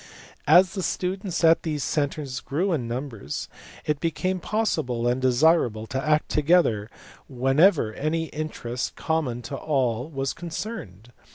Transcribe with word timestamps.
As 0.47 0.73
the 0.73 0.81
students 0.81 1.43
at 1.43 1.61
these 1.61 1.83
centres 1.83 2.39
grew 2.39 2.73
in 2.73 2.87
numbers, 2.87 3.47
it 3.85 3.99
became 3.99 4.39
possible 4.39 5.07
and 5.07 5.21
desirable 5.21 5.85
to 5.85 6.03
act 6.03 6.29
to 6.29 6.41
gether 6.41 6.89
whenever 7.27 7.93
any 7.93 8.23
interest 8.29 8.95
common 8.95 9.43
to 9.43 9.55
all 9.55 10.09
was 10.09 10.33
concerned. 10.33 11.11